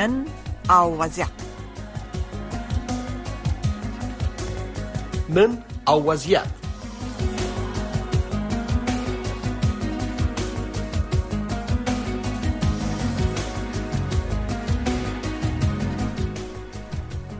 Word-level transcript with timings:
نن 0.00 0.24
او 0.70 0.98
وضعیت 0.98 1.30
نن 5.28 5.62
او 5.88 6.00
وضعیت 6.08 6.46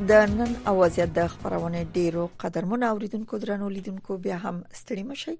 د 0.08 0.12
نن 0.12 0.56
اوازيات 0.66 1.08
د 1.16 1.26
خبرونه 1.26 1.84
ډیرو 1.94 2.30
قدرمن 2.38 2.82
اوریدونکو 2.82 3.38
درنو 3.38 3.68
لیدونکو 3.68 4.16
بیا 4.16 4.38
هم 4.38 4.64
ستړي 4.80 5.02
مشي 5.10 5.38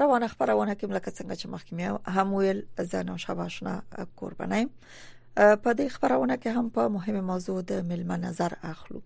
روانه 0.00 0.28
خبرونه 0.28 0.74
کوم 0.74 0.90
لکه 0.90 1.10
څنګه 1.10 1.36
چې 1.40 1.46
مخکې 1.52 2.10
هم 2.16 2.32
ویل 2.34 2.62
زنه 2.94 3.16
شباشنا 3.16 3.82
قربانای 4.16 4.66
په 5.36 5.70
دې 5.78 5.86
خبرونه 5.94 6.34
کې 6.42 6.48
هم 6.56 6.66
په 6.74 6.82
مهمه 6.96 7.22
موضوع 7.30 7.56
د 7.70 7.72
ملمه 7.90 8.16
نظر 8.26 8.52
اخلو 8.72 9.00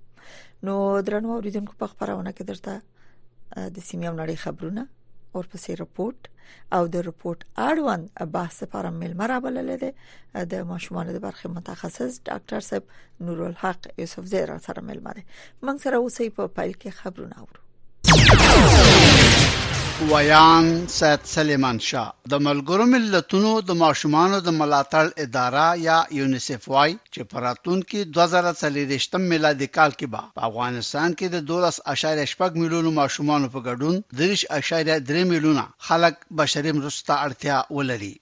نو 0.66 0.74
درنو 1.06 1.30
اوریدونکو 1.36 1.72
په 1.80 1.86
خبرونه 1.92 2.30
کې 2.36 2.42
درته 2.50 2.74
د 3.74 3.78
سیمې 3.88 4.06
او 4.10 4.14
نړۍ 4.22 4.36
خبرونه 4.44 4.82
او 5.34 5.40
پسې 5.50 5.72
رپورت 5.82 6.20
او 6.76 6.82
د 6.94 6.96
رپورت 7.08 7.40
اړوند 7.68 8.04
بحث 8.36 8.56
لپاره 8.64 8.90
ملمه 9.02 9.26
راولل 9.32 9.70
دي 9.82 9.90
د 10.52 10.64
ماشومان 10.72 11.06
د 11.14 11.18
برخې 11.26 11.46
متخصص 11.58 12.12
ډاکټر 12.28 12.60
صاحب 12.68 12.84
نورالحق 13.26 13.80
یوسف 14.02 14.24
زیرا 14.34 14.58
سره 14.68 14.86
ملمه 14.90 15.12
دي 15.18 15.24
موږ 15.64 15.76
سره 15.84 15.96
اوسې 16.04 16.26
په 16.38 16.54
پایل 16.58 16.74
کې 16.80 16.98
خبرونه 17.02 17.36
اورو 17.42 17.60
ویان 20.10 20.66
سید 20.98 21.22
سلیمان 21.36 21.78
شاه 21.88 22.08
د 22.32 22.34
ملګرو 22.46 22.84
ملتونو 22.94 23.50
د 23.68 23.70
ماشومان 23.82 24.30
د 24.44 24.48
ملاتړ 24.60 25.06
اداره 25.24 25.66
یا 25.88 25.98
یونیسف 26.18 26.62
وايي 26.72 26.94
چې 27.14 27.20
پراتون 27.32 27.78
کې 27.88 28.00
2023 28.16 29.30
میلادي 29.32 29.68
کال 29.76 29.92
کې 29.98 30.06
با 30.14 30.22
په 30.36 30.42
افغانستان 30.48 31.08
کې 31.18 31.26
د 31.34 31.36
12.8 31.52 32.58
میلیون 32.62 32.86
ماشومان 33.00 33.48
په 33.54 33.60
ګډون 33.68 33.94
3.3 35.04 35.24
میلیون 35.32 35.58
خلک 35.88 36.14
بشري 36.40 36.72
مرسته 36.80 37.12
اړتیا 37.26 37.56
ولري 37.78 38.12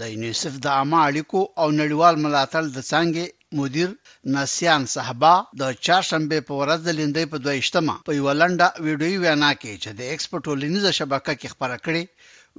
د 0.00 0.10
یونیسف 0.14 0.54
د 0.64 0.66
عامه 0.78 1.00
اړیکو 1.08 1.40
او 1.62 1.66
نړیوال 1.80 2.14
ملاتړ 2.24 2.62
د 2.76 2.78
څنګه 2.92 3.24
مدیر 3.60 3.90
نسیان 4.34 4.82
صحبا 4.94 5.34
د 5.60 5.62
چهارشنبه 5.84 6.38
په 6.48 6.52
ورځ 6.60 6.80
د 6.84 6.90
لیندۍ 6.98 7.24
په 7.32 7.38
28مه 7.46 7.94
په 8.06 8.10
یو 8.18 8.26
لنډه 8.40 8.66
ویډیوي 8.86 9.18
وینا 9.24 9.52
کې 9.60 9.72
چې 9.82 9.90
د 9.98 10.00
ایکسپورت 10.12 10.42
ټولنیزه 10.48 10.90
شبکه 10.98 11.32
کې 11.40 11.52
خبره 11.52 11.76
کړې 11.84 12.02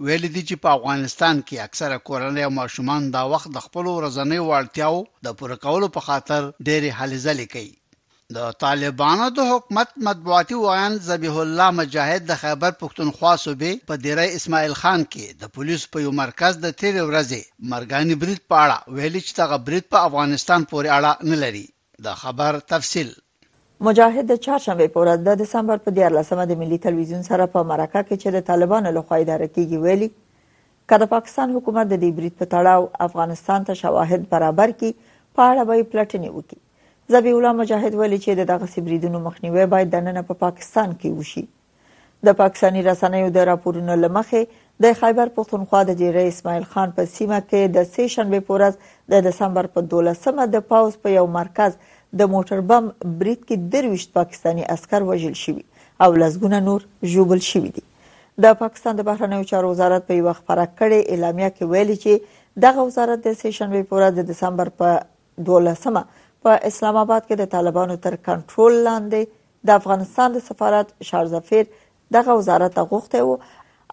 ویل 0.05 0.23
دي 0.35 0.43
چې 0.49 0.55
په 0.63 0.69
افغانستان 0.77 1.35
کې 1.47 1.63
اکثره 1.67 1.97
کورنۍ 2.07 2.43
او 2.45 2.53
ماشومان 2.61 3.01
دا 3.15 3.23
وخت 3.33 3.49
د 3.53 3.57
خپل 3.65 3.85
ورځنۍ 3.97 4.39
وړتیاو 4.43 4.99
د 5.25 5.27
پوره 5.37 5.57
کولو 5.65 5.87
په 5.95 6.01
خاطر 6.07 6.41
ډېری 6.67 6.89
حالې 6.97 7.19
ځلې 7.25 7.45
کوي 7.53 7.75
د 8.35 8.49
طالبانو 8.61 9.27
د 9.37 9.45
حکومت 9.51 9.93
مطبوعاتي 10.07 10.55
وایان 10.63 10.97
ذبیح 11.05 11.37
الله 11.43 11.69
مجاهد 11.77 12.25
د 12.31 12.35
خیبر 12.41 12.75
پښتونخوا 12.83 13.31
صوبې 13.45 13.71
په 13.91 13.95
دیره 14.03 14.25
اسماعیل 14.39 14.75
خان 14.81 15.05
کې 15.13 15.39
د 15.45 15.49
پولیسو 15.55 15.89
په 15.95 16.03
یو 16.03 16.11
مرکز 16.19 16.59
د 16.65 16.75
تیر 16.81 16.99
ورځې 17.07 17.39
مرګانی 17.71 18.17
برید 18.25 18.43
په 18.51 18.55
اړه 18.67 18.97
ویلي 18.99 19.21
چې 19.27 19.33
دغه 19.39 19.57
برید 19.71 19.87
په 19.95 20.03
افغانستان 20.11 20.67
پورې 20.73 20.89
اړه 20.97 21.31
نه 21.31 21.39
لري 21.45 21.63
د 22.09 22.21
خبر 22.21 22.59
تفصیل 22.75 23.09
مجاهد 23.89 24.31
د 24.35 24.41
چهارشنبه 24.45 24.89
په 24.91 25.07
ورځ 25.07 25.25
د 25.31 25.41
دسمبر 25.43 25.83
په 25.89 25.95
14مه 25.99 26.45
د 26.53 26.61
ملي 26.61 26.79
ټلویزیون 26.87 27.25
سره 27.31 27.51
په 27.57 27.67
مرکه 27.73 28.05
کې 28.07 28.15
چې 28.21 28.39
د 28.39 28.47
طالبانو 28.53 28.95
لخوا 29.01 29.21
اداره 29.25 29.49
کیږي 29.55 29.83
ویلي 29.87 30.13
کله 30.93 31.09
پاکستان 31.17 31.57
حکومت 31.59 31.91
د 31.93 32.03
دې 32.05 32.15
برید 32.21 32.37
په 32.43 32.53
تړاو 32.55 33.11
افغانستان 33.11 33.67
ته 33.71 33.81
شواهد 33.85 34.29
برابر 34.37 34.77
کړي 34.79 35.13
په 35.35 35.53
اړه 35.53 35.61
به 35.67 35.83
پلټنې 35.83 36.39
وکړي 36.39 36.67
ذبیح 37.13 37.35
الله 37.35 37.51
مجاهد 37.59 37.95
ویلي 37.99 38.17
چې 38.17 38.35
د 38.39 38.43
دغه 38.51 38.81
بریدونو 38.87 39.19
مخنیوي 39.27 39.63
باید 39.69 39.89
د 39.93 40.01
نن 40.07 40.17
په 40.25 40.33
پاکستان 40.41 40.89
کې 40.89 41.15
وشي 41.19 41.45
د 42.27 42.35
پاکستاني 42.41 42.83
رسنیو 42.87 43.31
د 43.37 43.45
راپورونو 43.49 43.95
لمخې 44.01 44.59
د 44.85 44.93
خیبر 44.99 45.31
پښتونخوا 45.37 45.81
د 45.89 45.97
ډیری 46.01 46.25
اسماعیل 46.33 46.67
خان 46.75 46.93
په 46.99 47.05
سیمه 47.15 47.39
کې 47.47 47.73
د 47.77 47.87
سیشن 47.95 48.29
به 48.35 48.45
پورز 48.49 48.77
د 49.13 49.25
دسمبر 49.29 49.69
په 49.77 49.83
12مه 49.95 50.45
د 50.57 50.63
پاوز 50.73 50.99
په 51.07 51.15
یو 51.15 51.25
مرکز 51.39 51.79
د 52.21 52.31
موټر 52.35 52.61
بم 52.73 52.91
بریټ 53.23 53.41
کې 53.47 53.65
درويشت 53.77 54.13
پاکستانی 54.19 54.69
عسكر 54.77 55.09
وژل 55.09 55.35
شوی 55.43 55.63
او 56.05 56.11
لزګونه 56.19 56.61
نور 56.69 56.87
جوبل 57.15 57.43
شوی 57.49 57.73
دي 57.79 57.85
د 58.47 58.57
پاکستان 58.63 59.01
د 59.03 59.09
بهرنیو 59.11 59.49
چارو 59.55 59.73
وزارت 59.75 60.07
په 60.11 60.21
یو 60.21 60.37
خبره 60.41 60.69
کړې 60.77 61.17
اعلامیه 61.17 61.53
کې 61.57 61.75
ویلي 61.75 61.99
چې 61.99 62.63
دغه 62.67 62.87
وزارت 62.91 63.27
د 63.29 63.39
سیشن 63.45 63.77
وی 63.77 63.85
پورا 63.93 64.13
د 64.21 64.29
دسمبر 64.33 64.75
په 64.83 64.97
12مه 65.49 66.07
په 66.45 66.51
اسلام 66.71 66.97
آباد 67.03 67.25
کې 67.27 67.39
د 67.41 67.49
طالبانو 67.55 67.95
تر 68.05 68.15
کنټرول 68.27 68.75
لاندې 68.87 69.69
د 69.69 69.81
افغانستان 69.81 70.35
د 70.35 70.43
سفارت 70.49 70.93
شارزفیر 71.09 71.65
دغه 72.17 72.35
وزارت 72.41 72.75
ته 72.77 72.85
غوښته 72.91 73.25
وو 73.29 73.37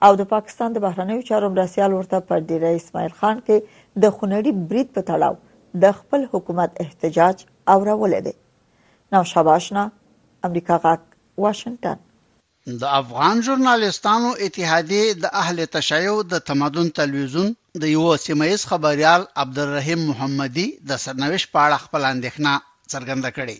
او 0.09 0.13
د 0.21 0.29
پاکستان 0.35 0.77
د 0.77 0.83
بهرنیو 0.85 1.25
چارو 1.31 1.51
مرستيال 1.57 1.97
ورته 1.99 2.23
پر 2.31 2.41
ډیره 2.51 2.73
اسماعیل 2.81 3.17
خان 3.23 3.41
کې 3.45 4.01
د 4.07 4.15
خنړی 4.19 4.53
بریټ 4.73 4.93
په 4.97 5.09
تړاو 5.11 5.85
د 5.87 5.95
خپل 6.01 6.27
حکومت 6.35 6.79
احتجاج 6.87 7.45
اورولې 7.75 8.27
ده 8.29 8.35
نو 9.15 9.25
شباشنا 9.35 9.87
امریکا 10.51 10.79
غاک 10.85 11.07
واشنگتن 11.47 12.05
د 12.85 12.91
افغان 13.01 13.43
ژورنالستانو 13.49 14.31
اتحادیه 14.49 15.19
د 15.27 15.35
اهل 15.43 15.65
تشیع 15.79 16.15
د 16.35 16.47
تمدن 16.51 16.89
تلویزیون 17.01 17.53
د 17.83 17.85
یو 17.97 18.05
سیمایز 18.27 18.63
خبريال 18.71 19.23
عبدالرحیم 19.43 20.01
محمدي 20.11 20.67
د 20.91 21.01
سرنوشت 21.05 21.47
په 21.55 21.59
اړه 21.67 21.83
خپل 21.87 22.03
اندېښنه 22.13 22.53
څرګنده 22.93 23.31
کړې 23.37 23.59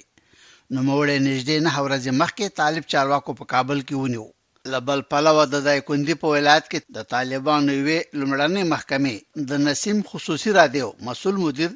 نو 0.73 0.79
موړې 0.89 1.17
نږدې 1.29 1.57
نه 1.67 1.73
ورځې 1.87 2.11
مخکې 2.23 2.47
طالب 2.61 2.85
چارواکو 2.95 3.33
په 3.41 3.45
کابل 3.53 3.79
کې 3.87 3.97
ونیو 4.03 4.27
لبل 4.75 5.01
پلوه 5.11 5.45
د 5.55 5.65
دایکندي 5.69 6.15
په 6.23 6.27
ولایت 6.37 6.65
کې 6.71 6.81
د 6.99 7.09
طالبانو 7.13 7.73
وی 7.87 7.99
لمړنۍ 8.21 8.65
محکمې 8.73 9.17
د 9.51 9.63
نسیم 9.67 9.99
خصوصي 10.11 10.51
رادیو 10.59 10.89
مسول 11.09 11.37
مدیر 11.45 11.71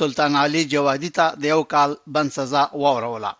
سلطان 0.00 0.32
علي 0.42 0.62
جوادي 0.74 1.10
ته 1.20 1.26
د 1.44 1.50
یو 1.54 1.62
کال 1.74 1.90
بند 2.18 2.28
سزا 2.38 2.62
ووروله 2.82 3.32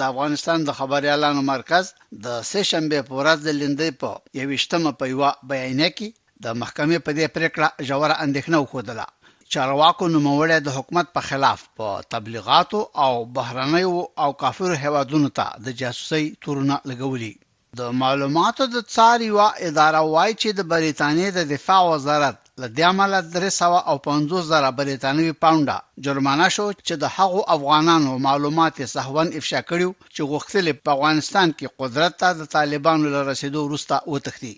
د 0.00 0.08
افغانستان 0.12 0.58
د 0.68 0.80
خبريالانو 0.80 1.40
مرکز 1.52 1.84
د 2.26 2.42
سه 2.50 2.60
شنبه 2.72 2.98
په 3.10 3.18
ورځ 3.20 3.38
د 3.44 3.50
لیندې 3.60 3.88
په 4.02 4.10
یوشتمه 4.42 4.90
په 5.02 5.12
یو 5.12 5.22
بیان 5.54 5.78
کې 5.96 6.08
د 6.44 6.46
محکمې 6.60 6.98
په 7.06 7.10
دې 7.18 7.26
پریکړه 7.34 7.68
ژوره 7.88 8.14
اندېښنه 8.24 8.56
وښودله 8.60 9.06
چارواکو 9.54 10.04
نوموړی 10.16 10.56
د 10.62 10.68
حکومت 10.76 11.06
په 11.16 11.20
خلاف 11.28 11.60
په 11.78 11.86
تبلیغاتو 12.12 12.80
او 13.04 13.12
بهرنیو 13.36 13.96
او 14.22 14.28
کافر 14.42 14.70
هوادونو 14.84 15.28
ته 15.38 15.46
د 15.64 15.66
جاسوسي 15.80 16.24
تورونه 16.42 16.76
لګولي 16.90 17.32
د 17.80 17.82
معلوماتو 18.02 18.62
د 18.74 18.76
څار 18.94 19.18
یو 19.30 19.38
اداره 19.68 20.00
وایي 20.14 20.34
چې 20.42 20.48
د 20.58 20.60
بریتانیې 20.72 21.28
د 21.36 21.40
دفاع 21.54 21.80
وزارت 21.92 22.36
له 22.60 22.66
دې 22.76 22.84
عمله 22.92 23.18
درې 23.34 23.50
سوه 23.60 23.78
او 23.90 23.96
پنځوس 24.08 24.42
زره 24.52 24.70
بریتانوي 24.80 25.32
پاونډه 25.42 25.76
جرمانه 26.04 26.46
شو 26.56 26.66
چې 26.86 26.94
د 27.02 27.04
هغو 27.16 27.40
افغانانو 27.56 28.10
معلومات 28.28 28.74
سهون 28.94 29.26
افشا 29.38 29.60
کړیو 29.70 29.90
چې 30.14 30.22
غوښتل 30.30 30.64
په 30.84 30.88
افغانستان 30.96 31.46
کې 31.58 31.68
قدرت 31.80 32.12
ته 32.20 32.28
د 32.40 32.42
طالبانو 32.56 33.04
له 33.14 33.20
رسیدو 33.30 33.60
وروسته 33.66 33.94
وتښتي 34.12 34.54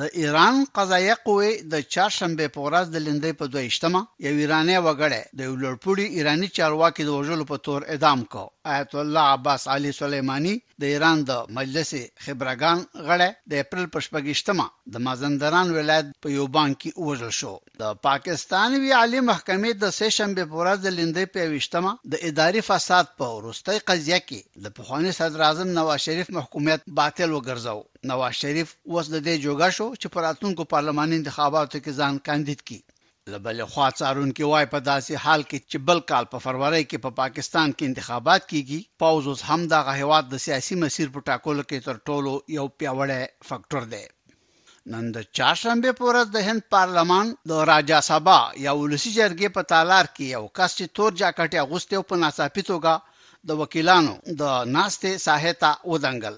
د 0.00 0.02
ایران 0.20 0.56
قضایه 0.76 1.14
قوې 1.26 1.52
د 1.72 1.74
چهارشنبه 1.92 2.46
په 2.54 2.60
ورځ 2.66 2.84
د 2.90 2.96
لندې 3.06 3.30
په 3.40 3.44
22مه 3.54 4.00
یو 4.26 4.32
ایرانی 4.42 4.78
وګړی 4.86 5.22
د 5.38 5.40
یو 5.48 5.54
لړپوړي 5.62 6.06
ایرانی 6.16 6.48
چارواکي 6.56 7.02
د 7.04 7.10
وژلو 7.18 7.44
په 7.50 7.56
تور 7.64 7.80
اعدام 7.92 8.20
کو 8.32 8.42
آیت 8.74 8.92
الله 9.02 9.22
عباس 9.36 9.62
علي 9.74 9.92
سليماني 10.00 10.54
د 10.80 10.82
ایران 10.92 11.18
د 11.30 11.32
مجلس 11.58 11.90
خبرګان 12.24 12.78
غړی 13.08 13.30
د 13.50 13.52
اپریل 13.64 13.86
په 13.94 13.98
18مه 14.08 14.66
د 14.92 14.94
مازندران 15.06 15.66
ولایت 15.78 16.06
په 16.22 16.28
یو 16.38 16.44
بانک 16.56 16.74
کې 16.82 16.90
وژل 17.06 17.32
شو 17.40 17.54
د 17.82 17.84
پاکستان 18.08 18.70
وی 18.82 18.90
عالی 19.00 19.20
محکمې 19.30 19.70
د 19.82 19.84
سه 19.98 20.06
شنبه 20.16 20.42
په 20.50 20.54
ورځ 20.62 20.78
د 20.82 20.88
لندې 20.98 21.24
په 21.32 21.38
22مه 21.50 21.92
د 22.12 22.14
اداري 22.28 22.60
فساد 22.70 23.06
په 23.18 23.24
ورستۍ 23.36 23.78
قضیه 23.88 24.18
کې 24.28 24.40
د 24.64 24.66
پخوانی 24.76 25.12
صدر 25.18 25.40
اعظم 25.48 25.68
نواز 25.78 25.98
شریف 26.06 26.28
محکومیت 26.38 26.80
باطل 26.98 27.28
وګرځاو 27.36 27.80
نواز 28.10 28.34
شریف 28.44 28.68
اوس 28.92 29.06
د 29.14 29.16
دې 29.26 29.34
جوګه 29.46 29.68
شو 29.76 29.86
چې 30.00 30.06
په 30.14 30.18
راتلونکو 30.26 30.64
پارلماني 30.72 31.14
انتخاباتو 31.20 31.78
کې 31.84 31.96
ځان 32.00 32.14
کاندید 32.26 32.60
کی 32.70 32.78
لبل 33.34 33.60
خوا 33.74 33.86
څارون 33.98 34.30
کې 34.36 34.50
وای 34.50 34.66
په 34.74 34.78
داسې 34.88 35.14
حال 35.24 35.42
کې 35.50 35.58
چې 35.70 35.78
بل 35.90 36.00
کال 36.10 36.24
په 36.32 36.38
فروری 36.46 36.82
کې 36.90 36.98
په 37.04 37.10
پا 37.12 37.16
پاکستان 37.22 37.68
کې 37.76 37.84
انتخابات 37.90 38.42
کیږي 38.50 38.80
پاوز 39.04 39.28
اوس 39.30 39.42
هم 39.48 39.64
د 39.72 39.84
غهواد 39.88 40.28
د 40.32 40.42
سیاسي 40.46 40.76
مسیر 40.82 41.08
په 41.14 41.24
ټاکلو 41.30 41.62
کې 41.70 41.86
تر 41.86 41.96
ټولو 42.10 42.32
یو 42.58 42.66
پیوړی 42.78 43.24
فاکټور 43.48 43.84
دی 43.94 44.04
نن 44.92 45.04
د 45.16 45.26
چاشنبه 45.38 45.96
پر 45.98 46.04
ورځ 46.10 46.36
د 46.36 46.46
هند 46.48 46.64
پارلمان 46.76 47.32
د 47.52 47.66
راجا 47.72 48.00
سبا 48.10 48.38
یا 48.66 48.72
ولسی 48.82 49.10
جرګې 49.18 49.56
په 49.56 49.70
تالار 49.74 50.12
کې 50.16 50.34
یو 50.36 50.44
کس 50.60 50.76
چې 50.78 50.96
تور 50.98 51.12
جاکټي 51.22 51.58
اغوستیو 51.64 52.04
په 52.10 52.22
ناڅاپي 52.24 52.68
توګه 52.72 53.28
د 53.48 53.60
وکیلانو 53.64 54.14
د 54.44 54.72
ناشته 54.78 55.20
ساحه 55.28 55.60
ته 55.64 55.70
ودانګل 55.92 56.36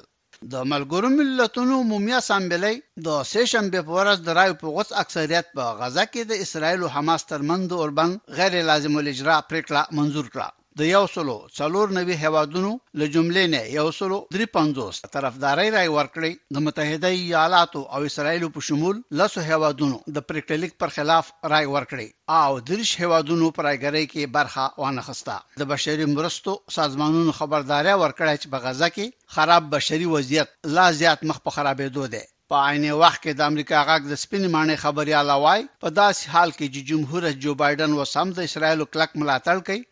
د 0.52 0.54
ملګرو 0.72 1.08
ملتونو 1.18 1.72
عمومي 1.82 2.12
اسامبلی 2.22 2.74
د 3.06 3.08
سه 3.30 3.42
شنبه 3.52 3.80
په 3.86 3.92
ورځ 4.00 4.18
د 4.22 4.28
رای 4.38 4.50
په 4.60 4.66
غوښ 4.74 4.88
اکثریت 5.02 5.46
په 5.56 5.62
غزا 5.80 6.04
کې 6.12 6.22
د 6.24 6.32
اسرایل 6.44 6.80
او 6.82 6.88
حماس 6.96 7.22
ترمن 7.30 7.60
د 7.66 7.72
اوربن 7.82 8.10
غیر 8.36 8.52
لازم 8.70 8.92
الاجرا 9.00 9.36
پریکړه 9.50 9.82
منزور 9.96 10.26
کړه 10.34 10.48
د 10.82 10.84
یو 10.96 11.04
سلو 11.12 11.34
څلور 11.58 11.86
نوي 11.98 12.14
هوادونو 12.24 12.70
له 13.00 13.04
جملې 13.14 13.44
نه 13.54 13.60
یو 13.78 13.86
سلو 13.98 14.18
درې 14.34 14.46
پنځوس 14.56 14.94
طرفداري 15.14 15.68
راي 15.76 15.88
ورکړي 15.98 16.32
د 16.54 16.56
متحده 16.66 17.10
ایالاتو 17.26 17.80
او 17.94 18.00
اسرایل 18.10 18.44
په 18.56 18.60
شمول 18.68 18.96
لسو 19.20 19.38
هوادونو 19.50 19.96
د 20.16 20.18
پریکټلیک 20.30 20.72
پر 20.82 20.90
خلاف 20.96 21.24
راي 21.52 21.66
ورکړي 21.74 22.08
او 22.42 22.50
درش 22.70 22.90
هوادونو 23.02 23.46
پرایګری 23.58 24.04
کې 24.12 24.32
برخه 24.36 24.64
وانخسته 24.82 25.36
د 25.62 25.70
بشري 25.72 26.06
مرستو 26.16 26.52
سازمانونو 26.78 27.36
خبرداري 27.40 27.94
ورکړي 28.02 28.34
چې 28.42 28.48
په 28.52 28.58
غزه 28.66 28.88
کې 28.96 29.34
خراب 29.36 29.62
بشري 29.76 30.06
وضعیت 30.14 30.48
لا 30.78 30.86
زیات 31.02 31.26
مخ 31.30 31.38
په 31.46 31.50
خرابېدو 31.56 32.04
دی 32.16 32.24
په 32.50 32.56
عیني 32.68 32.92
وخت 33.04 33.20
کې 33.24 33.32
د 33.40 33.48
امریکا 33.52 33.78
غاګ 33.88 34.02
د 34.12 34.22
سپین 34.24 34.44
مانې 34.54 34.82
خبري 34.84 35.14
علاوه 35.24 35.56
په 35.82 35.88
داسې 36.02 36.22
حال 36.36 36.50
کې 36.58 36.66
چې 36.74 36.88
جمهور 36.92 37.22
رئیس 37.28 37.38
جو 37.46 37.52
بایدن 37.64 37.92
وسم 38.02 38.28
د 38.32 38.38
اسرایل 38.50 38.84
کلک 38.94 39.10
ملاتړ 39.22 39.58
کوي 39.70 39.84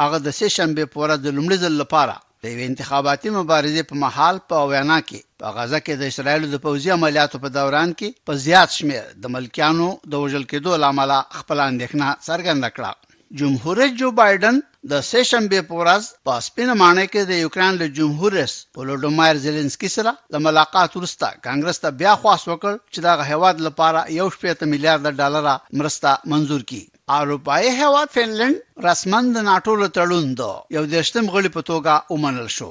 هغه 0.00 0.16
د 0.26 0.28
سه 0.38 0.46
شنبه 0.56 0.84
پورې 0.94 1.14
د 1.22 1.26
لومړي 1.36 1.56
ځل 1.64 1.74
لپاره 1.82 2.14
د 2.44 2.62
انتخاباتي 2.68 3.28
مبارزې 3.38 3.82
په 3.90 3.94
محل 4.04 4.36
په 4.50 4.56
وینا 4.70 4.98
کې 5.08 5.20
په 5.40 5.46
غزه 5.56 5.78
کې 5.86 5.92
د 5.96 6.02
اسرایل 6.12 6.42
د 6.50 6.56
پوځي 6.66 6.90
عملیاتو 6.98 7.36
په 7.44 7.48
دوران 7.58 7.90
کې 7.98 8.08
په 8.26 8.32
زیات 8.46 8.70
شمیر 8.78 9.02
د 9.22 9.34
ملکیانو 9.36 9.88
د 10.10 10.12
وژل 10.22 10.44
کېدو 10.52 10.72
لامل 10.84 11.12
خپل 11.38 11.58
اندېښنه 11.70 12.08
څرګنده 12.28 12.70
کړه 12.76 12.92
جمهور 13.40 13.74
رئیس 13.82 13.92
جو 14.00 14.08
بایدن 14.20 14.56
د 14.90 15.04
سیشنبه 15.10 15.60
په 15.68 15.74
ورځ 15.80 16.04
په 16.26 16.32
سپینه 16.46 16.74
مانه 16.82 17.04
کې 17.12 17.22
د 17.30 17.42
یوکران 17.44 17.72
له 17.82 17.86
جمهور 17.98 18.30
رئیس 18.38 18.54
ولودمایر 18.78 19.36
زيلنسکي 19.44 19.90
سره 19.96 20.10
د 20.36 20.44
ملاقات 20.46 20.90
وروسته 20.98 21.26
کانګرس 21.46 21.78
ته 21.84 21.88
بیا 22.00 22.12
خواست 22.22 22.44
وکړ 22.48 22.72
چې 22.92 23.00
د 23.06 23.08
هواد 23.32 23.56
لپاره 23.68 24.00
یو 24.18 24.26
شپږ 24.36 24.58
میلیارډ 24.72 25.12
ډالر 25.22 25.44
مرسته 25.80 26.10
منزور 26.34 26.60
کړي 26.72 26.82
اروپای 27.14 27.68
هیواد 27.76 28.08
فنلند 28.10 28.54
رسمن 28.84 29.26
د 29.32 29.40
ناتو 29.46 29.72
له 29.80 29.88
تړون 29.96 30.28
دو 30.40 30.52
یو 30.76 30.82
دشتم 30.92 31.26
غړي 31.34 31.50
په 31.56 31.64
توګه 31.70 32.14
ومنل 32.14 32.46
شو 32.54 32.68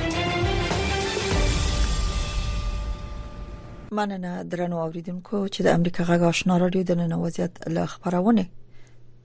مننه 3.93 4.33
درنو 4.51 4.77
اوریدونکو 4.81 5.39
چې 5.47 5.61
د 5.65 5.73
امریکا 5.77 6.03
غږ 6.09 6.21
آشنا 6.33 6.57
رادیو 6.59 6.81
د 6.89 6.97
نن 6.99 7.13
وضعیت 7.21 7.57
له 7.77 7.85
خبرونه 7.93 8.43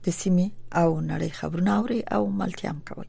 د 0.05 0.07
سیمې 0.21 0.47
او 0.81 0.89
نړۍ 1.11 1.29
خبرونه 1.41 1.71
اوري 1.79 1.99
او 2.17 2.23
ملتيام 2.41 2.79
کوي 2.89 3.07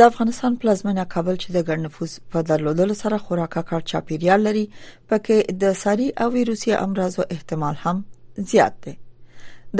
د 0.00 0.10
افغانستان 0.10 0.56
پلازمینه 0.64 1.04
کابل 1.14 1.36
چې 1.42 1.50
د 1.56 1.64
ګڼ 1.68 1.78
نفوس 1.86 2.16
په 2.34 2.42
درلودلو 2.48 2.94
سره 2.98 3.18
خوراکه 3.28 3.62
کار 3.70 3.80
چاپیریال 3.92 4.42
لري 4.48 4.64
پکې 5.12 5.56
د 5.62 5.72
ساري 5.84 6.10
او 6.24 6.28
ویروسي 6.36 6.74
امراضو 6.80 7.22
احتمال 7.38 7.74
هم 7.86 8.04
زیات 8.52 8.76
دی 8.88 8.94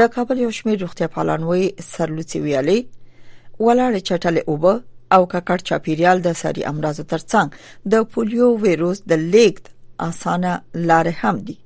د 0.03 0.11
کابل 0.17 0.39
یو 0.45 0.51
شمېر 0.61 0.83
روغتیا 0.87 1.09
پالانوي 1.19 1.69
سرلوڅي 1.91 2.43
ویالي 2.47 2.79
ولاړې 2.79 4.09
چټلې 4.09 4.49
اوبه 4.49 4.75
او 5.13 5.27
ککړ 5.37 5.69
چاپیریال 5.73 6.25
د 6.31 6.41
ساري 6.45 6.65
امراضو 6.75 7.03
ترڅنګ 7.15 7.95
د 7.97 8.11
پولیو 8.17 8.51
وایروس 8.67 9.03
د 9.15 9.23
لیکد 9.39 9.73
اسانه 10.09 10.53
لارې 10.89 11.13
هم 11.23 11.37
دي 11.47 11.57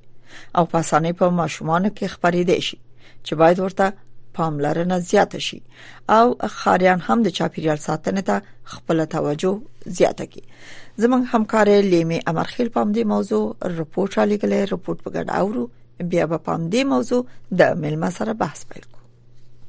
او 0.57 0.63
په 0.71 0.77
اسانه 0.83 1.11
په 1.19 1.25
ماشومانو 1.41 1.89
کې 1.97 2.07
خبرېدې 2.13 2.59
شي 2.67 2.77
چې 3.25 3.31
باید 3.39 3.57
ورته 3.63 3.87
پاملرنه 4.35 4.97
زیاته 5.09 5.39
شي 5.47 5.59
او 6.17 6.25
خاريان 6.59 6.99
هم 7.07 7.19
د 7.23 7.27
چاپیریال 7.37 7.79
ساتنې 7.87 8.21
ته 8.29 8.35
خپل 8.73 8.97
توجه 9.15 9.53
زیاته 9.97 10.25
کړي 10.31 10.43
زمونږ 11.01 11.23
همکار 11.33 11.67
لیمه 11.91 12.17
امرخیل 12.31 12.69
پام 12.75 12.87
دې 12.95 13.03
موضوع 13.13 13.45
رپورټ 13.79 14.11
را 14.17 14.23
لګلې 14.31 14.59
رپورټ 14.73 14.97
په 15.03 15.09
ګډه 15.15 15.33
اورو 15.41 15.63
بیا 16.11 16.25
به 16.31 16.37
پام 16.45 16.61
دې 16.73 16.81
موضوع 16.93 17.21
د 17.59 17.75
ملما 17.83 18.09
سره 18.19 18.33
بحث 18.43 18.61
پیل 18.69 18.85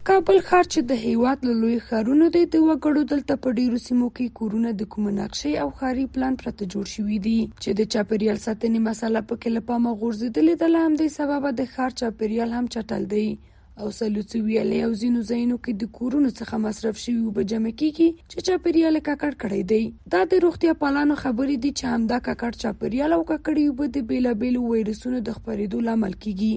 کابل 0.09 0.39
ښار 0.49 0.67
چې 0.73 0.81
د 0.91 1.01
هیواد 1.07 1.43
له 1.47 1.55
لوی 1.63 1.75
ښارونو 1.87 2.27
دی 2.35 2.41
د 2.53 2.57
وګړو 2.67 3.01
دلته 3.13 3.35
په 3.47 3.57
ډیرو 3.59 3.81
سیمو 3.87 4.07
کې 4.17 4.35
کورونه 4.39 4.71
د 4.83 4.87
کوم 4.95 5.09
نقشې 5.17 5.51
او 5.65 5.67
ښاري 5.81 6.05
پلان 6.15 6.39
پرته 6.43 6.69
جوړ 6.75 6.85
شوي 6.93 7.19
دي 7.27 7.33
چې 7.63 7.71
د 7.81 7.91
چاپیریال 7.97 8.39
ساتنې 8.45 8.81
مسله 8.87 9.23
په 9.33 9.39
کې 9.43 9.51
لپاره 9.59 9.93
غورځیدلې 10.03 10.55
د 10.65 10.73
لام 10.77 10.97
دی 11.03 11.09
سبب 11.19 11.49
د 11.61 11.69
ښار 11.75 11.99
چاپیریال 12.03 12.57
هم 12.59 12.65
چټل 12.75 13.05
دی 13.13 13.27
او 13.83 13.93
سلوڅوی 13.99 14.57
له 14.71 14.81
یو 14.87 14.91
زینو 15.03 15.27
زینو 15.35 15.61
کې 15.61 15.85
د 15.85 15.93
کورونو 16.01 16.33
څخه 16.41 16.63
مصرف 16.65 17.05
شوی 17.05 17.17
او 17.27 17.37
بجمع 17.43 17.75
کیږي 17.85 18.27
چې 18.31 18.47
چاپیریال 18.51 19.01
ککړ 19.11 19.39
کړی 19.47 19.73
دی 19.77 19.83
دا 20.19 20.25
د 20.35 20.45
روغتیا 20.49 20.79
پالانو 20.87 21.21
خبرې 21.25 21.65
دي 21.67 21.75
چې 21.77 21.97
همدا 21.99 22.23
ککړ 22.25 22.67
چاپیریال 22.67 23.19
او 23.21 23.23
ککړې 23.23 23.79
وب 23.79 23.95
د 23.99 24.11
بیلابیل 24.15 24.61
وایرسونو 24.65 25.25
د 25.31 25.39
خپرېدو 25.41 25.87
لامل 25.93 26.19
کیږي 26.27 26.55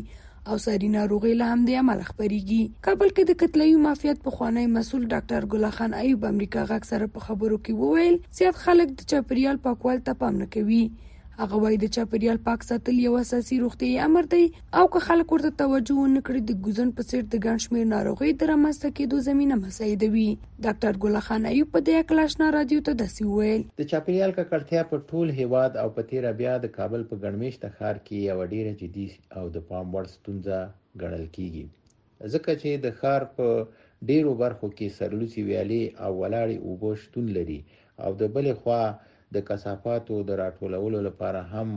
او 0.50 0.56
ساري 0.66 0.90
ناروغي 0.98 1.34
له 1.40 1.46
همدې 1.54 1.74
عمله 1.82 2.04
خبريږي 2.12 2.62
کابل 2.86 3.10
کې 3.16 3.24
د 3.26 3.32
کتلایي 3.42 3.76
مافیات 3.88 4.18
په 4.24 4.30
خوانی 4.36 4.66
مسول 4.78 5.04
ډاکټر 5.14 5.42
ګل 5.52 5.64
خان 5.78 5.92
ایوب 6.02 6.22
امریکا 6.34 6.62
غاک 6.70 6.84
سره 6.92 7.06
په 7.16 7.20
خبرو 7.26 7.58
کې 7.64 7.72
وویل 7.82 8.16
زیات 8.38 8.56
خلک 8.66 8.88
د 8.94 9.02
چاپریال 9.12 9.58
پاکوال 9.66 9.98
ته 10.08 10.12
پام 10.22 10.34
نه 10.42 10.48
کوي 10.54 10.84
هغه 11.40 11.60
وایي 11.64 11.78
د 11.82 11.86
چاپیریال 11.96 12.40
پاک 12.46 12.64
ساتل 12.70 12.98
یو 13.02 13.12
اساسي 13.20 13.58
روغتي 13.60 13.90
امر 14.06 14.26
دی 14.32 14.42
او 14.80 14.84
که 14.96 15.00
خلک 15.10 15.32
ورته 15.34 15.50
توجه 15.62 15.96
ونکړي 16.06 16.40
د 16.44 16.52
ګوزن 16.68 16.90
په 17.00 17.04
څیر 17.12 17.24
د 17.34 17.44
ګڼ 17.46 17.56
شمیر 17.66 17.86
ناروغي 17.96 18.32
درمسته 18.42 18.92
کېدو 19.00 19.20
زمينه 19.28 19.56
مساعدوي 19.66 20.26
ډاکټر 20.66 21.00
ګل 21.06 21.18
خان 21.28 21.46
ایوب 21.52 21.70
په 21.76 21.84
دې 21.88 22.02
کلاشنا 22.10 22.50
رادیو 22.58 22.84
ته 22.88 22.98
داسې 23.02 23.36
ویل 23.36 23.64
د 23.82 23.88
چاپیریال 23.92 24.36
ککړتیا 24.40 24.82
په 24.92 25.04
ټول 25.14 25.32
هیواد 25.40 25.78
او 25.84 25.86
په 26.00 26.08
تیر 26.12 26.28
بیا 26.42 26.56
د 26.66 26.74
کابل 26.80 27.06
په 27.12 27.20
ګڼمېشت 27.26 27.64
ښار 27.78 28.02
کې 28.02 28.26
یو 28.32 28.50
ډیره 28.56 28.74
جدي 28.82 29.08
او 29.40 29.46
د 29.60 29.64
پام 29.72 29.88
وړ 29.96 30.14
ستونزه 30.18 30.58
ګڼل 31.06 31.26
کیږي 31.38 32.34
ځکه 32.34 32.58
چې 32.58 32.84
د 32.88 33.00
ښار 33.04 33.28
په 33.40 34.10
ډیرو 34.10 34.36
برخو 34.44 34.68
کې 34.76 35.00
سرلوسي 35.00 35.48
ویالې 35.48 36.04
او 36.08 36.12
ولاړې 36.18 36.68
اوبو 36.68 36.94
شتون 37.06 37.32
لري 37.40 37.58
او 38.06 38.12
د 38.22 38.30
بلې 38.36 38.62
خوا 38.64 38.84
د 39.36 39.44
کثافاتو 39.50 40.16
د 40.30 40.40
راټولولو 40.44 41.00
لپاره 41.08 41.42
هم 41.54 41.70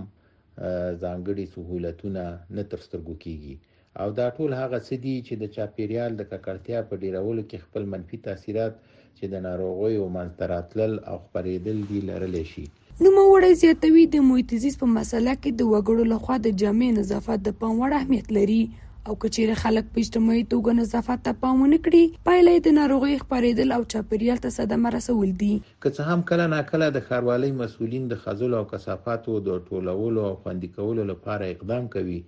ځانګړي 1.02 1.46
سہولتونه 1.54 2.22
نه 2.56 2.62
ترسترګو 2.72 3.14
کیږي 3.24 3.54
او 4.02 4.08
دا 4.20 4.26
ټول 4.36 4.50
هغه 4.60 4.78
څه 4.86 4.94
دي 5.04 5.16
چې 5.26 5.34
د 5.42 5.52
چاپیریال 5.56 6.12
د 6.16 6.22
ککړتیا 6.30 6.78
په 6.90 6.94
ډیرولو 7.02 7.42
کې 7.48 7.64
خپل 7.66 7.82
منفي 7.92 8.18
تاثیرات 8.28 8.74
چې 9.18 9.24
د 9.34 9.44
ناروغیو 9.48 10.06
منځته 10.16 10.44
راتلل 10.54 10.92
او 11.10 11.16
خپرېدل 11.26 11.78
دي 11.90 12.00
لرلې 12.10 12.44
شي 12.52 12.64
نو 13.02 13.08
موړې 13.18 13.52
زیاتوي 13.62 14.04
د 14.14 14.26
موتیزیس 14.30 14.74
په 14.82 14.88
مسله 14.98 15.32
کې 15.42 15.50
د 15.54 15.62
وګړو 15.74 16.04
لخوا 16.14 16.36
د 16.46 16.56
جامع 16.62 16.88
نظافت 17.00 17.38
د 17.44 17.48
پام 17.60 17.72
وړ 17.80 17.92
اهمیت 18.00 18.28
لري 18.38 18.62
او 19.08 19.14
کچېره 19.22 19.54
خلک 19.62 19.88
په 19.94 20.00
اجتماعي 20.02 20.42
توګه 20.52 20.72
نظافت 20.76 21.20
ته 21.24 21.32
پام 21.40 21.58
ونکړي 21.62 22.02
پایله 22.28 22.52
د 22.66 22.72
ناروغي 22.76 23.16
خپرېدل 23.24 23.74
او 23.76 23.82
چاپیریال 23.94 24.38
ته 24.44 24.52
صدمه 24.58 24.92
رسول 24.94 25.34
دي 25.42 25.48
که 25.64 25.92
څه 25.96 26.02
هم 26.10 26.22
کله 26.30 26.46
ناکله 26.52 26.88
د 26.94 27.02
ښاروالۍ 27.08 27.50
مسولین 27.58 28.06
د 28.12 28.20
خزل 28.22 28.56
او 28.60 28.62
کثافاتو 28.70 29.34
د 29.50 29.60
ټولولو 29.68 30.20
او 30.30 30.32
خوندي 30.44 30.70
کولو 30.78 31.04
لپاره 31.12 31.50
اقدام 31.56 31.90
کوي 31.96 32.18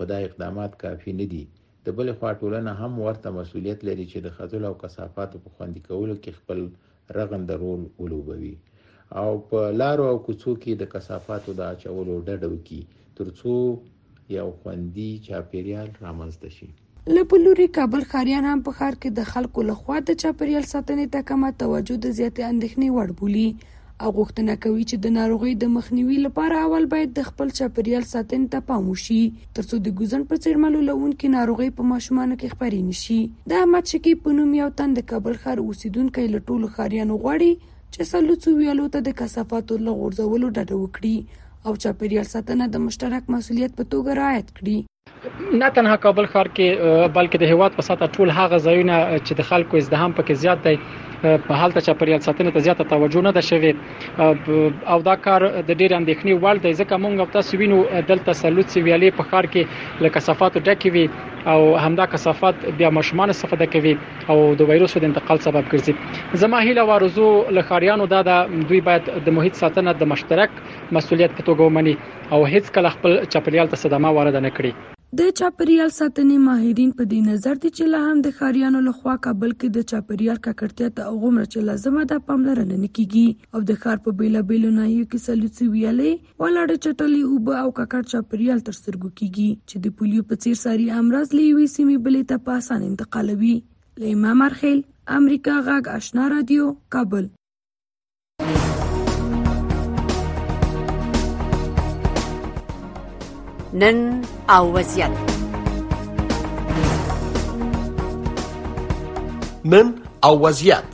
خدای 0.00 0.28
اقدامات 0.30 0.76
کافي 0.84 1.16
نه 1.22 1.28
دي 1.32 1.42
د 1.88 1.96
بل 2.02 2.12
خوا 2.18 2.32
ټولنه 2.42 2.72
هم 2.84 3.00
ورته 3.08 3.34
مسولیت 3.40 3.88
لري 3.90 4.06
چې 4.12 4.26
د 4.26 4.36
خزل 4.38 4.68
او 4.72 4.76
کثافاتو 4.86 5.42
په 5.46 5.56
خوندي 5.56 5.84
کولو 5.88 6.18
کې 6.22 6.40
خپل 6.42 6.64
رغند 7.20 7.56
رول 7.66 7.88
ولوبوي 8.04 8.54
او 9.24 9.28
په 9.54 9.72
لارو 9.80 10.10
او 10.14 10.14
کوڅو 10.26 10.54
کې 10.62 10.80
د 10.84 10.92
کثافاتو 10.96 11.56
د 11.60 11.68
اچولو 11.74 12.20
ډډه 12.30 12.56
وکړي 12.56 12.82
ترڅو 13.18 13.56
یو 14.34 14.50
خوندي 14.62 15.08
چاپیریال 15.28 15.88
رامنځته 16.04 16.48
شي 16.56 16.68
له 17.14 17.22
بلوري 17.32 17.66
کابل 17.78 18.02
خاریان 18.12 18.44
هم 18.52 18.62
په 18.68 18.72
خار 18.80 18.94
کې 19.02 19.10
د 19.20 19.26
خلکو 19.32 19.64
لخوا 19.70 19.98
د 20.10 20.18
چاپیریال 20.22 20.64
ساتنې 20.70 21.04
ته 21.16 21.26
کومه 21.32 21.50
توجه 21.64 21.98
د 22.04 22.16
زیاتې 22.18 22.46
اندېښنې 22.46 22.88
وړ 22.94 23.12
بولی 23.20 23.48
او 24.06 24.10
غوښتنه 24.16 24.56
کوي 24.64 24.82
چې 24.90 24.96
د 25.04 25.14
ناروغي 25.18 25.52
د 25.60 25.64
مخنیوي 25.76 26.16
لپاره 26.26 26.56
اول 26.64 26.88
باید 26.96 27.12
د 27.20 27.28
خپل 27.28 27.54
چاپیریال 27.60 28.08
ساتنې 28.12 28.52
ته 28.56 28.66
پام 28.72 28.90
وشي 28.90 29.20
ترڅو 29.60 29.80
د 29.86 29.94
ګوزن 30.00 30.26
پر 30.32 30.42
څیر 30.44 30.58
ملولون 30.64 31.14
کې 31.14 31.36
ناروغي 31.38 31.70
په 31.78 31.88
ماشومانو 31.94 32.38
کې 32.42 32.58
خپرې 32.58 32.90
نشي 32.90 33.20
د 33.54 33.60
احمد 33.62 33.94
شکی 33.94 34.16
په 34.26 34.36
نوم 34.40 34.52
یو 34.60 34.68
تن 34.82 34.98
د 35.00 35.08
کابل 35.14 35.38
خار 35.46 35.64
اوسیدونکو 35.64 36.26
لټول 36.34 36.68
خاریانو 36.76 37.22
غوړي 37.24 37.52
چې 37.94 38.10
سلو 38.12 38.38
څو 38.44 38.58
ویلو 38.60 38.92
ته 38.96 39.06
د 39.08 39.18
کثافاتو 39.22 39.82
لغورځولو 39.86 40.52
ډډه 40.54 40.84
وکړي 40.84 41.14
او 41.66 41.72
چاپیریال 41.82 42.26
ساتنه 42.34 42.64
د 42.70 42.76
مشترک 42.86 43.22
مسوولیت 43.32 43.72
په 43.76 43.84
توګه 43.92 44.10
رعایت 44.20 44.48
کړي. 44.58 44.76
نه 45.60 45.68
تنها 45.74 45.96
کابل 46.04 46.26
ښار 46.32 46.48
کې 46.56 47.14
بلکې 47.16 47.38
د 47.42 47.50
هواد 47.52 47.74
په 47.78 47.82
ساته 47.88 48.06
ټول 48.18 48.30
هغه 48.38 48.58
ځایونه 48.68 48.96
چې 49.26 49.38
د 49.40 49.48
خلکو 49.50 49.76
ازدهام 49.80 50.12
پکې 50.18 50.32
زیات 50.44 50.64
دی 50.68 50.76
په 51.48 51.58
حالت 51.60 51.78
چاپریال 51.86 52.20
ساتنه 52.26 52.52
ته 52.56 52.60
زیاته 52.66 52.84
توجه 52.92 53.22
نه 53.26 53.32
ده 53.36 53.46
شوې 53.48 54.80
او 54.94 54.98
دا 55.08 55.14
کار 55.26 55.40
د 55.42 55.70
ډېر 55.80 55.98
اندېښنې 55.98 56.32
وړ 56.42 56.56
دی 56.64 56.72
ځکه 56.80 57.00
موږ 57.04 57.32
تاسو 57.36 57.60
وینو 57.62 57.78
دلته 57.94 58.24
تسلط 58.32 58.72
سیویالې 58.74 59.16
په 59.20 59.28
ښار 59.30 59.46
کې 59.54 60.04
له 60.06 60.14
کثافاتو 60.16 60.64
ډکې 60.66 60.88
وي 60.96 61.06
او 61.52 61.76
همدا 61.86 62.06
کثافات 62.14 62.66
بیا 62.80 62.90
مشمان 62.98 63.34
استفاده 63.34 63.66
کوي 63.74 63.94
او 64.34 64.38
د 64.62 64.68
وایروس 64.70 64.96
د 65.04 65.04
انتقال 65.10 65.42
سبب 65.46 65.70
ګرځي 65.72 66.42
زما 66.44 66.62
هیله 66.66 66.88
وارزو 66.92 67.28
له 67.58 67.68
خاریانو 67.70 68.10
دا 68.14 68.22
د 68.30 68.52
دوی 68.72 68.80
باید 68.90 69.12
د 69.30 69.38
محیط 69.38 69.60
ساتنه 69.62 69.96
د 70.04 70.12
مشترک 70.16 70.60
مسولیت 70.98 71.38
په 71.38 71.48
توګه 71.48 71.70
ومني 71.70 71.96
او 72.32 72.44
هیڅ 72.54 72.74
کله 72.78 72.94
خپل 72.98 73.18
چاپریال 73.36 73.72
ته 73.74 73.82
صدمه 73.86 74.14
وارد 74.20 74.42
نه 74.46 74.52
کړي 74.60 74.94
د 75.18 75.24
چاپریال 75.38 75.90
ساتنې 75.96 76.34
ماهرین 76.46 76.88
په 76.96 77.04
دې 77.10 77.18
نظر 77.34 77.60
دي 77.60 77.68
چې 77.76 77.84
لا 77.92 78.00
هم 78.06 78.18
د 78.24 78.32
خاریانو 78.40 78.80
لخوا 78.88 79.14
کابل 79.26 79.54
کې 79.60 79.68
د 79.76 79.86
چاپریال 79.92 80.40
ککړتیا 80.46 80.88
ته 80.98 81.12
هغومره 81.12 81.44
چې 81.52 81.68
لازمه 81.68 82.02
ده 82.10 82.24
پاملرنه 82.30 82.76
نه 82.82 82.90
کیږي 82.98 83.54
او 83.54 83.62
د 83.70 83.78
ښار 83.84 84.02
په 84.08 84.14
بیلابیلو 84.18 84.72
ناحیو 84.80 85.06
کې 85.06 85.26
سلوڅي 85.28 85.68
ویلې 85.76 86.44
ولاړ 86.44 86.78
چټلي 86.86 87.22
اوبه 87.30 87.62
او 87.64 87.72
ککړ 87.80 88.04
چاپریال 88.12 88.62
تر 88.68 88.78
سترګو 88.80 89.12
کیږي 89.20 89.48
چې 89.64 89.88
د 89.88 89.96
پولیو 90.00 90.28
په 90.32 90.42
څیر 90.44 90.60
ساري 90.66 90.90
امراض 91.00 91.34
لې 91.34 91.60
وي 91.60 91.68
سیمې 91.78 92.08
بلې 92.08 92.32
ته 92.32 92.48
په 92.48 92.60
اسانه 92.60 92.90
انتقالوي 92.92 93.54
لیما 94.04 94.36
مرخیل 94.44 94.86
امریکا 95.20 95.58
غاګ 95.66 96.00
آشنا 96.00 96.28
رادیو 96.38 96.68
کابل 96.98 97.32
نن 103.76 104.20
او 104.50 104.72
وضعیت 104.78 105.10
نن 109.72 109.88
او 110.24 110.32
وضعیت 110.46 110.84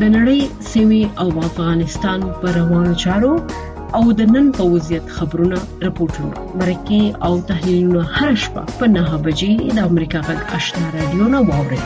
د 0.00 0.02
نړۍ 0.16 0.40
سیمې 0.70 1.02
او 1.22 1.28
افغانستان 1.48 2.20
پر 2.42 2.52
روانو 2.60 2.92
چارو 3.04 3.32
او 3.96 4.04
د 4.20 4.30
نن 4.34 4.46
په 4.60 4.64
وضعیت 4.74 5.06
خبرونه 5.20 5.58
راپورټونه 5.84 6.36
مرکه 6.60 7.02
او 7.30 7.40
تحلیلونه 7.54 8.04
هر 8.20 8.32
شپه 8.44 8.66
په 8.78 8.92
9 8.98 9.16
بجې 9.26 9.74
د 9.80 9.90
امریکا 9.90 10.20
غږ 10.30 10.40
آشنا 10.60 10.92
رادیو 11.00 11.28
نه 11.38 11.44
واوري 11.50 11.82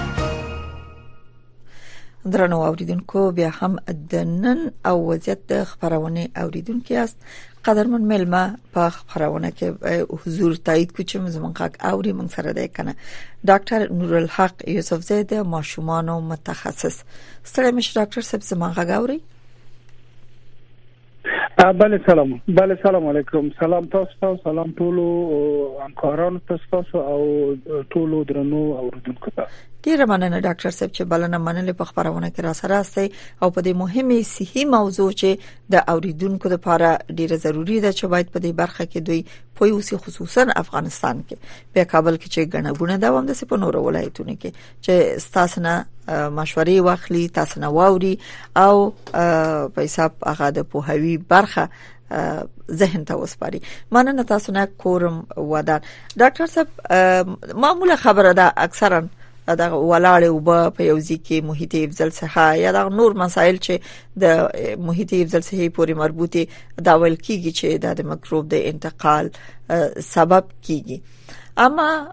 درنو 2.35 2.63
اوریدونکو 2.67 3.31
بیا 3.41 3.49
هم 3.63 3.75
د 4.15 4.31
نن 4.37 4.71
او 4.91 4.97
وضعیت 5.11 5.59
خبرونه 5.73 6.29
اوریدونکو 6.43 6.99
است 7.09 7.19
قدرمن 7.69 8.03
ملما 8.09 8.43
په 8.73 8.83
خبرونه 9.11 9.49
کې 9.57 9.67
حضور 10.23 10.53
تایید 10.67 10.91
کو 10.97 11.01
چې 11.11 11.17
زمونږ 11.37 11.55
حق 11.63 11.75
اوري 11.91 12.13
مونږ 12.19 12.29
سره 12.37 12.51
دی 12.59 12.67
کنه 12.79 12.93
ډاکټر 13.49 13.81
نورالحق 14.01 14.55
یوسف 14.77 15.01
زید 15.11 15.31
ماشومان 15.55 16.05
او 16.15 16.19
متخصص 16.33 16.97
ستړي 17.51 17.71
مش 17.79 17.87
ډاکټر 17.99 18.23
صاحب 18.33 18.43
زمونږ 18.51 18.73
غاوري 18.91 19.19
بله 21.59 22.01
سلام 22.07 22.41
بله 22.49 22.79
سلام 22.83 23.07
علیکم 23.07 23.51
سلام 23.61 23.85
تاسو 23.85 24.11
ته 24.21 24.41
سلام 24.45 24.73
ټول 24.79 24.99
همکارانو 25.85 26.39
تاسو 26.71 26.97
او 26.99 27.55
ټول 27.91 28.25
درنو 28.29 28.57
اوریدونکو 28.57 29.31
ته 29.37 29.47
ډیره 29.87 30.09
مننه 30.11 30.41
ډاکټر 30.47 30.75
صاحب 30.75 30.93
چې 30.99 31.11
بلنه 31.13 31.39
منلې 31.47 31.79
په 31.83 31.85
خبرونه 31.91 32.31
کې 32.31 32.41
را 32.49 32.53
سره 32.61 32.81
استي 32.81 33.07
او 33.09 33.51
په 33.59 33.67
دې 33.67 33.77
مهمه 33.83 34.21
صحي 34.33 34.65
موضوع 34.75 35.09
چې 35.23 35.55
د 35.77 35.95
اوریدونکو 35.95 36.53
لپاره 36.57 36.93
ډیره 37.21 37.41
ضروری 37.47 37.81
ده 37.87 37.93
چې 37.93 38.13
باید 38.15 38.33
په 38.37 38.45
دې 38.47 38.61
برخه 38.63 38.87
کې 38.93 39.09
دوی 39.09 39.23
پوي 39.59 39.73
اوسې 39.75 40.07
خصوصا 40.09 40.47
افغانستان 40.63 41.23
کې 41.29 41.65
په 41.77 41.91
کابل 41.97 42.17
کې 42.23 42.37
چې 42.37 42.53
غنګونه 42.55 43.01
دوام 43.07 43.31
د 43.33 43.39
سپنور 43.43 43.81
ولایتونو 43.89 44.37
کې 44.45 44.71
چې 44.89 45.27
ستاسو 45.29 45.67
نه 45.69 46.04
مشورې 46.09 46.81
واخلي 46.85 47.29
تاسو 47.29 47.61
نه 47.61 47.69
واوري 47.69 48.19
او 48.57 48.93
په 49.75 49.83
حساب 49.85 50.13
هغه 50.27 50.49
د 50.61 50.65
پوهوي 50.75 51.17
برخه 51.31 51.69
ذهن 52.85 53.05
ته 53.11 53.15
وسپاري 53.17 53.61
مننه 53.91 54.23
تاسو 54.23 54.53
نه 54.53 54.65
کورم 54.79 55.21
ودان 55.37 55.81
ډاکټر 56.17 56.47
صاحب 56.57 57.53
معموله 57.67 57.97
خبره 57.97 58.33
ده 58.33 58.53
اکثرا 58.67 59.01
دا 59.47 59.69
ولاړې 59.71 60.27
وب 60.35 60.51
په 60.77 60.83
یو 60.85 60.99
ځکه 61.01 61.41
محیطي 61.47 61.85
افضل 61.85 62.11
صحه 62.19 62.45
یا 62.59 62.71
دا 62.77 62.85
نور 63.01 63.15
مسایل 63.23 63.57
چې 63.67 64.15
د 64.23 64.79
محیطي 64.85 65.23
افضل 65.25 65.41
صحه 65.49 65.69
پورې 65.69 65.91
مربوطه 66.05 66.47
دا 66.91 66.95
ول 67.03 67.17
کیږي 67.17 67.53
چې 67.59 67.67
د 67.99 68.07
مکروب 68.13 68.49
د 68.55 68.63
انتقال 68.71 69.29
سبب 70.13 70.45
کیږي 70.69 70.99
اما 71.59 72.11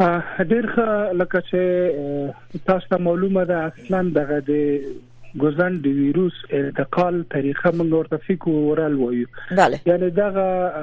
ډیرخه 0.00 0.88
لکه 1.12 1.40
چې 1.52 2.66
تاسو 2.70 2.88
ته 2.90 2.96
معلومه 3.06 3.44
ده 3.54 3.64
اصلا 3.66 4.02
دغه 4.20 4.40
د 4.50 5.00
ګوزن 5.38 5.76
د 5.84 5.96
وایروس 5.96 6.38
انتقال 6.58 7.18
طریقه 7.34 7.70
موږ 7.80 7.92
ورته 7.94 8.18
فکر 8.26 8.54
ورال 8.54 8.96
وایو 9.02 9.68
یعنی 9.90 10.08
دا 10.18 10.28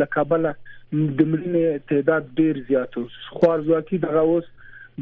لکبله 0.00 0.54
د 0.92 1.24
ملنې 1.30 1.80
تعداد 1.90 2.26
ډیر 2.40 2.58
زیات 2.66 2.96
و 2.98 3.00
خوارځواکي 3.06 3.98
دغه 4.04 4.20
اوس 4.32 4.44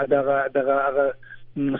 دغه 0.09 0.47
دغه 0.55 1.13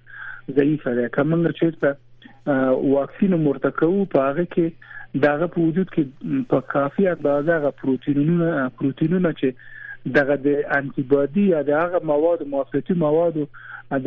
ضعیف 0.60 0.88
دی 1.00 1.04
کومه 1.18 1.52
چې 1.60 1.76
ته 1.84 2.56
واکسین 2.94 3.36
مرتکو 3.44 3.90
په 4.16 4.24
هغه 4.32 4.48
کې 4.56 5.22
داغه 5.28 5.48
په 5.58 5.66
وجود 5.68 5.92
کې 5.94 6.48
په 6.54 6.66
کافي 6.74 7.06
اندازه 7.14 7.60
غ 7.68 7.72
پروتینونه 7.84 8.50
پروتینونه 8.80 9.34
چې 9.42 10.16
دغه 10.18 10.38
د 10.46 10.56
انټي 10.62 11.06
باډي 11.14 11.44
یا 11.54 11.62
دغه 11.72 12.02
مواد 12.14 12.42
موافقتي 12.56 12.96
مواد 13.06 13.38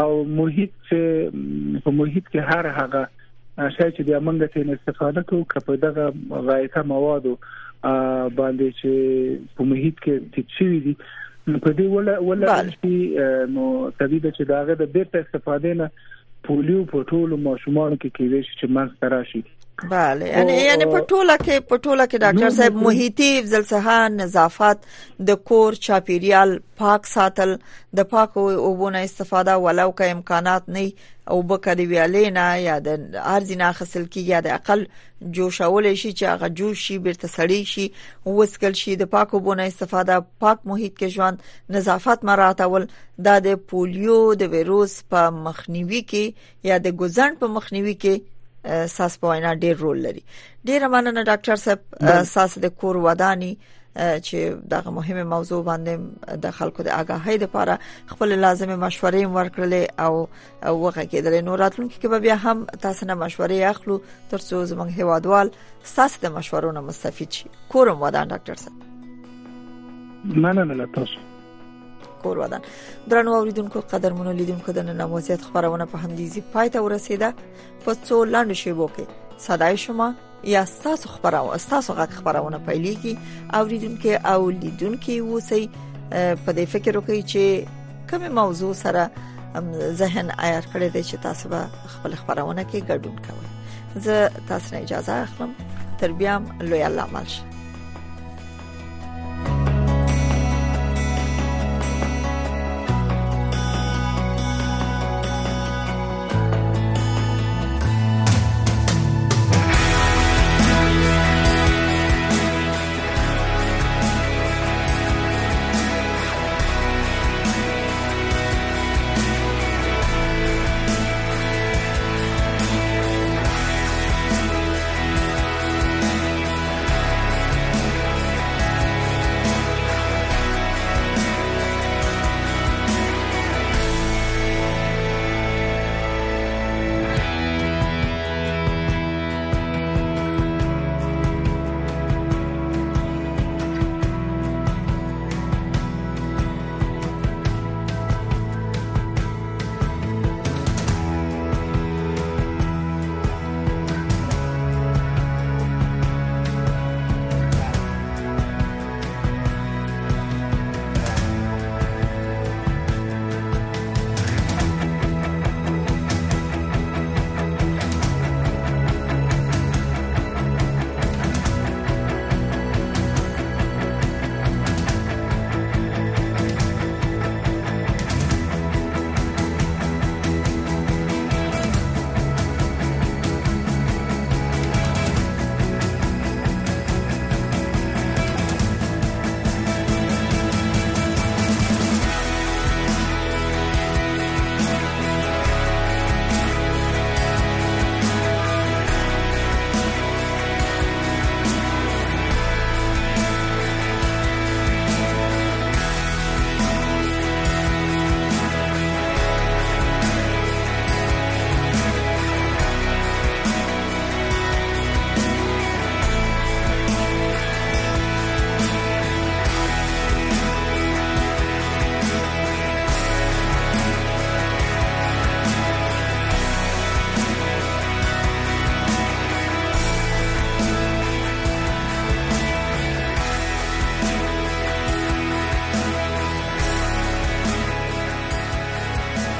او 0.00 0.24
محیط 0.40 0.72
چې 0.90 1.78
په 1.84 1.96
محیط 2.00 2.30
کې 2.30 2.48
هر 2.54 2.74
هغه 2.78 3.02
شای 3.58 3.92
چې 3.98 4.04
د 4.06 4.16
امنګ 4.16 4.42
ته 4.54 4.72
استفاده 4.78 5.20
کوو 5.28 5.44
کپه 5.52 5.76
دغه 5.84 6.06
غایته 6.48 6.82
موادو 6.90 7.32
باندې 7.42 8.80
چې 8.80 9.54
په 9.60 9.68
محیط 9.70 10.02
کې 10.06 10.30
تچوي 10.34 10.80
دي 10.88 10.94
په 10.98 11.72
دې 11.78 11.88
ولا 11.94 12.16
ولا 12.26 12.58
چې 12.66 13.48
نو 13.56 13.64
طبيبه 14.02 14.34
چې 14.36 14.48
داغه 14.52 14.78
د 14.82 14.92
بیرته 14.98 15.22
استفادې 15.22 15.80
نه 15.82 15.90
پولیو 16.50 16.84
په 16.92 17.08
ټولو 17.12 17.40
ماشومان 17.48 17.96
کې 18.00 18.18
کېږي 18.20 18.58
چې 18.60 18.74
منځ 18.78 19.04
تراشي 19.04 19.42
بله 19.90 20.26
یعنی 20.26 20.52
یعنی 20.52 20.84
په 20.90 21.00
ټوله 21.08 21.34
کې 21.44 21.60
په 21.70 21.78
ټوله 21.86 22.04
کې 22.10 22.18
ډاکټر 22.24 22.50
صاحب 22.58 22.76
محیطي 22.84 23.26
حفظ 23.38 23.54
الصحه 23.58 23.96
نظافت 24.18 24.84
د 25.30 25.40
کور 25.50 25.72
چاپیریال 25.86 26.52
پاک 26.82 27.06
ساتل 27.10 27.50
د 27.98 28.06
پاکو 28.12 28.44
اوبونه 28.68 29.02
استفاده 29.08 29.56
ولو 29.66 29.86
که 29.98 30.08
امکانات 30.14 30.70
نه 30.76 30.86
او 31.34 31.36
بکري 31.50 31.84
ویالې 31.90 32.32
نه 32.38 32.46
یا 32.66 32.76
د 32.86 33.20
ارزینا 33.34 33.72
خسل 33.80 34.06
کې 34.06 34.30
یا 34.34 34.40
د 34.46 34.54
اقل 34.56 34.84
جوشول 35.40 35.88
شي 35.94 36.12
چې 36.12 36.30
هغه 36.32 36.50
جوش 36.62 36.84
شي 36.88 36.96
بیرته 37.08 37.30
سړی 37.32 37.72
شي 37.72 37.84
وسکل 38.40 38.78
شي 38.84 38.96
د 39.02 39.08
پاکو 39.16 39.40
اوبونه 39.40 39.66
استفاده 39.72 40.16
پاک 40.46 40.64
محیط 40.72 40.94
کې 41.02 41.18
ژوند 41.18 41.74
نظافت 41.78 42.24
مراتول 42.30 42.88
د 43.28 43.60
پولیو 43.74 44.16
د 44.44 44.54
وایروس 44.56 44.96
په 45.16 45.36
مخنیوي 45.50 46.02
کې 46.14 46.48
یا 46.72 46.80
د 46.88 46.98
ګزن 47.04 47.38
په 47.44 47.52
مخنیوي 47.58 47.94
کې 48.06 48.32
ساس 48.68 49.18
په 49.20 49.28
وینا 49.30 49.52
ډیر 49.64 49.76
رول 49.84 50.02
لري 50.08 50.22
ډیر 50.70 50.86
مننه 50.94 51.22
ډاکټر 51.28 51.62
صاحب 51.64 52.22
ساس 52.34 52.58
د 52.64 52.72
کور 52.82 52.96
ودانی 53.08 53.50
چې 53.58 54.64
دغه 54.70 54.90
مهمه 54.94 55.22
موضوع 55.34 55.60
باندې 55.68 56.40
د 56.46 56.56
خلکو 56.56 56.86
د 56.88 56.96
آگاهی 56.96 57.36
لپاره 57.44 57.76
خپل 58.14 58.34
لازمه 58.46 58.76
مشورې 58.80 59.36
ورکړلې 59.36 59.84
او 60.06 60.74
وغه 60.82 61.06
کېدل 61.12 61.38
نو 61.46 61.54
راتلونکي 61.62 62.00
کې 62.00 62.08
به 62.14 62.24
بیا 62.26 62.36
هم 62.42 62.66
تاسو 62.88 63.08
نه 63.12 63.18
مشورې 63.22 63.76
اخلو 63.76 64.26
ترڅو 64.34 64.60
زموږ 64.72 65.00
هوادوال 65.00 65.52
ساس 65.94 66.18
د 66.26 66.36
مشورو 66.40 66.72
نه 66.80 66.86
مستفید 66.90 67.32
شي 67.40 67.50
کورم 67.76 68.02
ودان 68.04 68.34
ډاکټر 68.36 68.66
صاحب 68.66 70.44
مننه 70.44 70.78
لتاسو 70.84 71.24
کور 72.22 72.38
ودان 72.38 72.60
درنو 73.10 73.34
اوریدونکو 73.34 73.80
قدرمنو 73.92 74.32
لیدونکو 74.32 74.72
د 74.72 74.86
نن 74.88 75.00
وضعیت 75.14 75.42
خبرونه 75.48 75.86
په 75.92 76.02
همدې 76.04 76.32
ځای 76.34 76.44
پای 76.56 76.72
ته 76.76 76.84
ورسیده 76.86 77.30
په 77.38 77.96
څو 78.08 78.20
لاندې 78.34 78.60
شیبو 78.62 78.88
کې 78.96 79.40
صداي 79.48 79.80
شما 79.84 80.08
یا 80.54 80.64
تاسو 80.82 81.12
خبرونه 81.14 81.58
تاسو 81.70 81.96
غږ 82.00 82.10
خبرونه 82.20 82.58
پیلېږي 82.66 83.14
اوریدونکو 83.60 84.20
او 84.34 84.50
لیدونکو 84.50 85.16
وسی 85.32 85.62
په 86.44 86.52
دې 86.56 86.64
فکر 86.76 86.98
وکړي 86.98 87.22
چې 87.32 88.06
کومه 88.12 88.28
موضوع 88.42 88.72
سره 88.72 89.10
ذهن 89.98 90.30
عیار 90.30 90.64
کړی 90.72 90.88
دی 90.94 91.04
چې 91.04 91.16
تاسو 91.26 91.48
به 91.56 91.66
خپل 91.96 92.14
خبرونه 92.22 92.62
کې 92.70 92.80
ګډون 92.90 93.16
کوئ 93.26 93.46
زه 94.06 94.30
تاسو 94.48 94.74
نه 94.74 94.80
اجازه 94.80 95.12
اخلم 95.12 95.54
تر 96.00 96.12
بیا 96.22 96.38
لوی 96.60 96.82
الله 96.92 97.06
مالشه 97.18 97.55